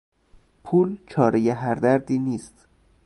پول 0.63 0.97
چارهی 1.07 1.49
هر 1.49 1.75
دردی 1.75 2.19
نیست. 2.19 2.67